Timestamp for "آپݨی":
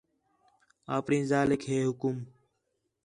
0.97-1.19